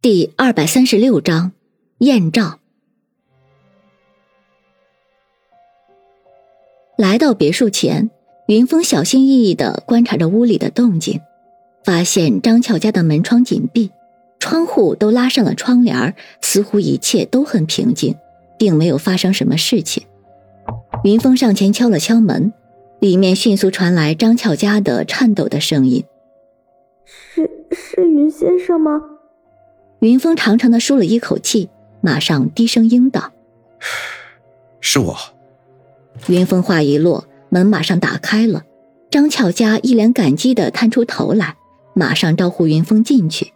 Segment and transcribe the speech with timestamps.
[0.00, 1.50] 第二百三十六章
[1.98, 2.60] 艳照。
[6.96, 8.08] 来到别墅前，
[8.46, 11.20] 云峰小心翼翼的观察着屋里的动静，
[11.82, 13.90] 发现张巧家的门窗紧闭，
[14.38, 18.14] 窗户都拉上了窗帘，似乎一切都很平静，
[18.56, 20.04] 并没有发生什么事情。
[21.02, 22.52] 云峰上前敲了敲门，
[23.00, 26.04] 里面迅速传来张巧家的颤抖的声音
[27.04, 29.02] ：“是是云先生吗？”
[30.00, 31.68] 云峰长长的舒了一口气，
[32.00, 33.32] 马上低声应道：
[34.80, 35.16] “是我。”
[36.28, 38.62] 云峰话一落，门马上打开了。
[39.10, 41.56] 张巧佳一脸感激的探出头来，
[41.94, 43.52] 马上招呼云峰进去。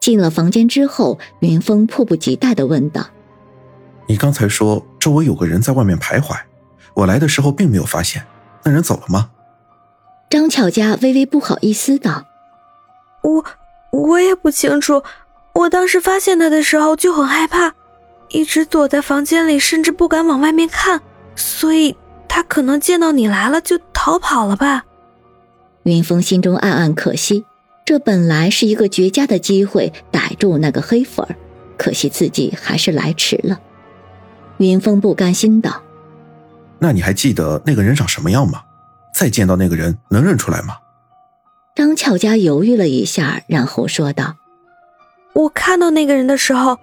[0.00, 3.06] 进了房间之后，云峰迫不及待的问道
[4.08, 6.36] ：“你刚才说周围有个人在外面徘徊，
[6.94, 8.24] 我来的时候并没有发现，
[8.64, 9.30] 那人走了吗？”
[10.30, 12.24] 张巧佳微微不好意思道
[13.22, 13.44] ：“我
[13.92, 15.02] 我也不清楚。”
[15.54, 17.72] 我当时发现他的时候就很害怕，
[18.28, 21.00] 一直躲在房间里，甚至不敢往外面看，
[21.36, 21.96] 所以
[22.28, 24.84] 他可能见到你来了就逃跑了吧。
[25.84, 27.44] 云峰心中暗暗可惜，
[27.84, 31.36] 这本来是一个绝佳的机会逮住那个黑粉儿，
[31.78, 33.60] 可惜自己还是来迟了。
[34.58, 35.82] 云峰不甘心道
[36.80, 38.62] ：“那你还记得那个人长什么样吗？
[39.14, 40.74] 再见到那个人能认出来吗？”
[41.76, 44.34] 张巧佳犹豫了一下，然后说道。
[45.34, 46.78] 我看到那个人的时候，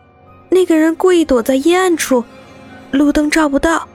[0.49, 2.23] 那个人故意躲在阴暗处，
[2.91, 3.87] 路灯照不到，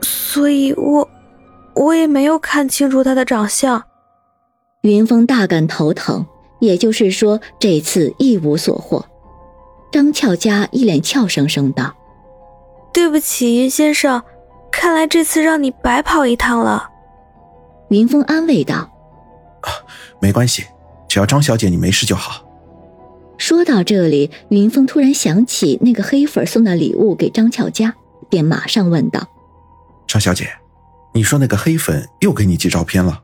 [0.00, 1.08] 所以我
[1.74, 3.82] 我也没有看清楚他的长相。
[4.82, 6.24] 云峰大感头疼，
[6.60, 9.04] 也就是说这次一无所获。
[9.90, 11.92] 张俏佳一脸俏生生道
[12.94, 14.22] ：“对不起，云先生，
[14.70, 16.88] 看来这次让你白跑一趟了。”
[17.90, 18.76] 云峰安慰道
[19.62, 19.70] ：“啊，
[20.20, 20.64] 没关系，
[21.08, 22.45] 只要张小姐你没事就好。”
[23.38, 27.94] 说到这里，云峰突然想起那个黑粉送的礼物给张巧佳，
[28.30, 29.28] 便马上问道
[30.08, 30.50] ：“张小姐，
[31.12, 33.22] 你说那个黑粉又给你寄照片了？”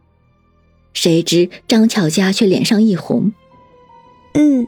[0.92, 3.32] 谁知张巧佳却脸上一红
[4.34, 4.66] ：“嗯，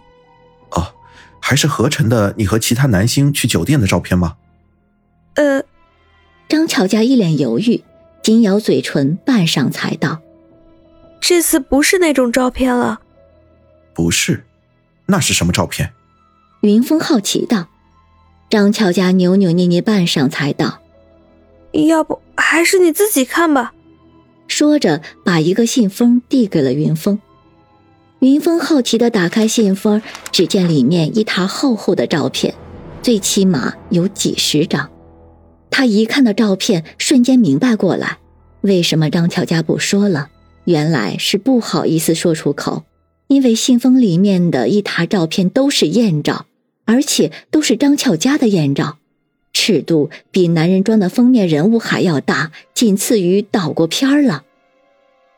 [0.70, 0.94] 哦，
[1.40, 4.36] 还是合成的你和其他男星去酒店的照片吗？”
[5.36, 5.62] 呃，
[6.48, 7.82] 张巧佳一脸犹豫，
[8.22, 10.20] 紧咬嘴唇，半晌才道
[11.20, 13.02] ：“这次不是那种照片了。
[13.94, 14.46] ”“不是。”
[15.06, 15.92] 那是什么照片？
[16.62, 17.68] 云峰好奇道。
[18.50, 20.80] 张巧佳扭扭捏捏半晌，才道
[21.88, 23.72] ：“要不还是你自己看吧。”
[24.46, 27.18] 说着，把一个信封递给了云峰。
[28.20, 30.00] 云峰好奇的打开信封，
[30.30, 32.54] 只见里面一沓厚厚的照片，
[33.02, 34.88] 最起码有几十张。
[35.70, 38.18] 他一看到照片，瞬间明白过来，
[38.60, 40.28] 为什么张巧佳不说了，
[40.64, 42.84] 原来是不好意思说出口。
[43.26, 46.46] 因为信封里面的一沓照片都是艳照，
[46.84, 48.98] 而且都是张俏佳的艳照，
[49.52, 54.44] 尺度比男人装的封面人物还要大，仅次于岛国片了。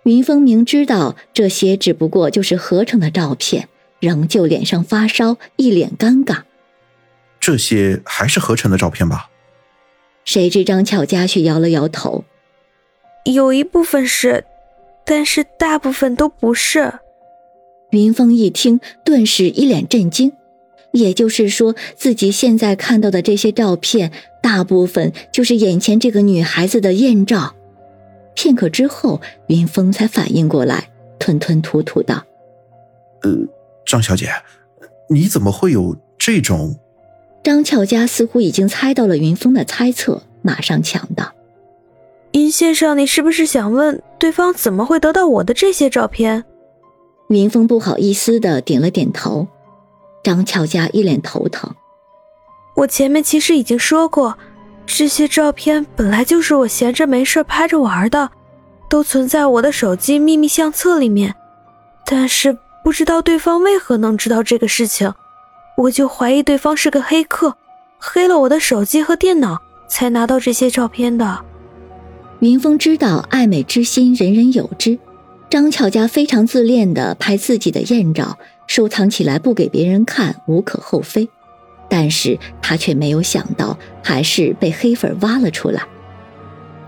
[0.05, 3.69] 云峰明知道这些只不过就是合成的照片，
[4.01, 6.43] 仍旧脸上发烧，一脸尴尬。
[7.41, 9.31] 这些还是合成的照片吧？
[10.25, 12.25] 谁知张巧佳却摇了摇头，
[13.25, 14.45] 有一部分是，
[15.05, 16.93] 但是大部分都不是。
[17.91, 20.33] 云峰一听，顿时一脸震惊。
[20.93, 27.55] 也就是说，自己现在看到的这些照片，大部分就是眼前这个女孩子的艳照。
[28.35, 30.89] 片刻之后，云峰才反应过来，
[31.19, 32.25] 吞吞吐吐道
[33.23, 33.31] ：“呃，
[33.85, 34.31] 张小姐，
[35.11, 36.75] 你怎么会有这种？”
[37.45, 41.33] 张俏佳似乎已经猜到了云峰的猜测，马上抢道
[42.33, 46.45] ：“云先生，你是不是想问对方怎么会得到我的这些照片？”
[47.29, 49.49] 云峰不好意思的点了点头，
[50.23, 51.75] 张巧佳一脸头疼。
[52.77, 54.39] 我前面其实已经说过，
[54.87, 58.31] 这些照片本来就是我闲着没事拍着玩的，
[58.89, 61.35] 都存在我的手机秘密相册里面。
[62.05, 65.13] 但是不知道对方为何能知道这个事情，
[65.77, 67.57] 我就怀疑对方是个黑客，
[67.99, 69.59] 黑了我的手机和电脑，
[69.89, 71.45] 才拿到这些照片的。
[72.41, 74.97] 云峰知道爱美之心，人人有之。
[75.49, 81.29] 张巧佳非常自恋的拍自己的艳照，收藏起来不给别人看，无可厚非。
[81.89, 85.83] 但是他却没有想到，还是被黑粉挖了出来。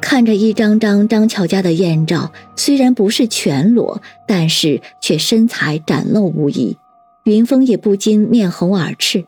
[0.00, 6.76] 看着一张张张巧佳的艳照，虽然不是全裸，但是却身材展露无遗。
[7.24, 9.24] 云峰也不禁面红耳赤。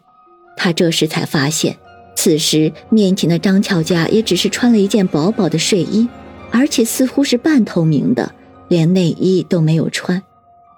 [0.57, 1.77] 他这时才发现，
[2.17, 6.09] 此时面前的张巧佳也只是穿了一件薄薄的睡衣，
[6.51, 8.35] 而且似乎是半透明的。
[8.71, 10.23] 连内衣都没有穿，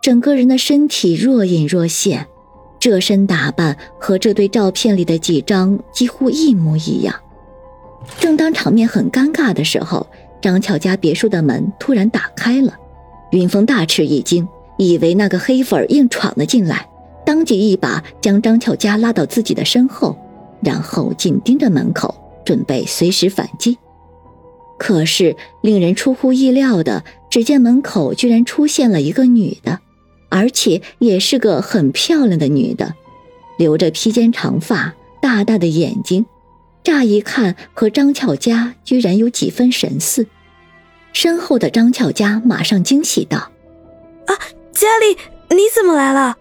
[0.00, 2.26] 整个人的身体若隐若现，
[2.80, 7.14] 这身打扮和这对照片里的几张几乎一模一样。
[8.18, 10.06] 正当场面很尴尬的时候，
[10.40, 12.74] 张巧家别墅的门突然打开了，
[13.30, 14.48] 云峰大吃一惊，
[14.78, 16.88] 以为那个黑粉硬闯了进来，
[17.26, 20.16] 当即一把将张巧家拉到自己的身后，
[20.62, 23.76] 然后紧盯着门口，准备随时反击。
[24.78, 29.80] 可是令人出乎意料的，只见门口居然出现了一个女的，
[30.28, 32.94] 而且也是个很漂亮的女的，
[33.56, 34.92] 留着披肩长发，
[35.22, 36.26] 大大的眼睛。
[36.84, 40.26] 乍一看，和张巧家居然有几分神似。
[41.14, 43.50] 身后的张巧佳马上惊喜道
[44.28, 44.36] ：“啊，
[44.70, 45.16] 佳丽，
[45.56, 46.36] 你怎么来了？”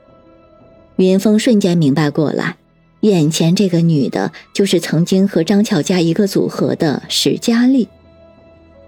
[0.98, 2.58] 云峰瞬间明白过来，
[3.00, 7.88] 眼前这个女的，就是曾经和张巧佳一个组合的石佳丽。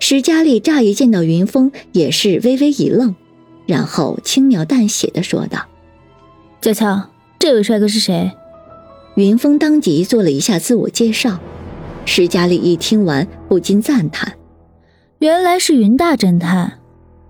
[0.06, 3.16] 石佳丽乍一见到云峰，也是微微一愣，
[3.66, 5.66] 然后轻描淡写的说道
[6.60, 7.10] ：“佳巧，
[7.40, 8.34] 这位帅哥是谁？”
[9.16, 11.40] 云峰当即做了一下自我介绍，
[12.04, 14.38] 石佳丽一听完不禁赞叹
[15.20, 16.82] ：“原来是云大侦探，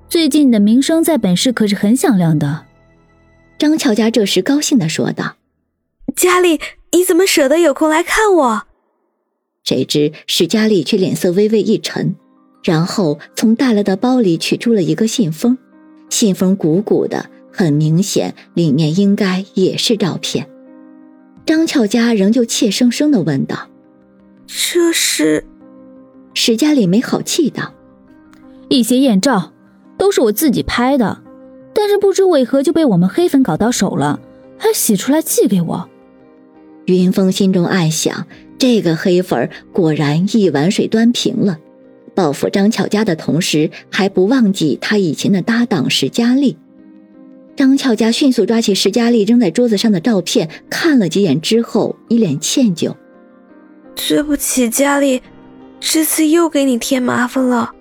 [0.10, 2.66] 最近的名声在本市可是很响亮的。”
[3.60, 5.36] 张乔家这时高兴的说道
[6.18, 6.60] ：“佳丽，
[6.92, 8.64] 你怎么舍得有空来看我？”
[9.64, 12.16] 谁知石佳丽却脸色微微一沉，
[12.64, 15.58] 然后从带来的包里取出了一个信封，
[16.10, 20.48] 信封鼓鼓的，很明显里面应该也是照片。
[21.46, 23.68] 张俏佳仍旧怯生生的问道
[24.48, 25.46] ：“这是？”
[26.34, 27.74] 史嘉丽没好气道
[28.70, 29.52] ：“一些艳照，
[29.98, 31.22] 都是我自己拍的，
[31.76, 34.22] 但是不知为何就被我们黑粉搞到手了，
[34.58, 35.90] 还洗出来寄给我。”
[36.88, 38.26] 云峰心中暗想：
[38.58, 41.60] 这个黑粉果然一碗水端平了，
[42.16, 46.58] 报复张巧家的同时，还不忘记他以前的搭档石佳丽。
[47.56, 52.96] 张巧家迅速抓起石佳丽扔在桌子上的照片，看了几眼之后，一脸歉疚
[53.96, 55.22] ：“对不起，佳丽，
[55.80, 57.72] 这次又给你添麻烦了。”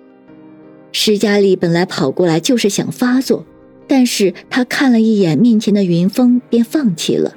[0.91, 3.45] 石佳丽本来跑过来就是想发作，
[3.87, 7.33] 但是她看了一眼面前的云峰，便放弃了。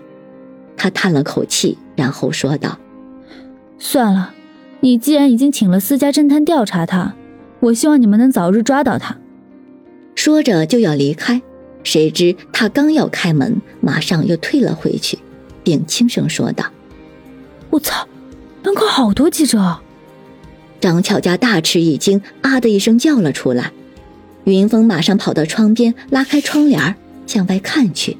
[0.76, 2.78] 她叹了口气，然后说道
[3.78, 4.34] ：“算了，
[4.86, 7.12] 你既然已经请了私家侦探调查他，
[7.58, 9.16] 我希望你们能早日抓到他。”
[10.14, 11.42] 说着就要离开。
[11.82, 15.18] 谁知他刚要开门，马上又退了回去，
[15.64, 16.66] 并轻声说道
[17.70, 18.06] ：“我操，
[18.62, 19.78] 门口好多记者！”
[20.80, 23.72] 张巧家大吃一惊，啊的一声叫了出来。
[24.44, 26.94] 云峰马上跑到窗边，拉开窗帘
[27.26, 28.16] 向外看去，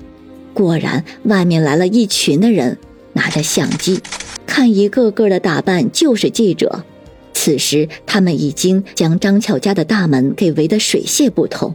[0.53, 2.77] 果然外面来了一群的人，
[3.13, 4.01] 拿着相机，
[4.47, 6.85] 看一个个的打扮就是记者。
[7.33, 11.75] 此时他们已经将张巧家的大门给围得水泄不通。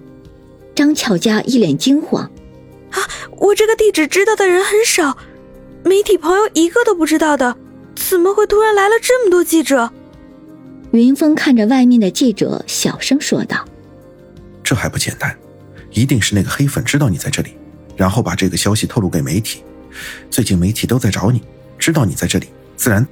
[0.74, 2.24] 张巧家一脸惊慌，
[2.92, 3.00] 啊！
[3.38, 5.18] 我这个地址知道的人很少，
[5.84, 7.56] 媒体朋友一个都不知道的，
[7.96, 9.92] 怎么会突然来了这么多记者？
[10.92, 13.66] 云峰看着外面的记者，小声说道
[14.64, 15.36] ：“这还不简单，
[15.92, 17.52] 一定是那个黑粉知道你在这里，
[17.96, 19.62] 然后把这个消息透露给媒体。
[20.30, 21.42] 最近媒体都在找你，
[21.78, 22.48] 知道你在这里，
[22.82, 23.08] 自然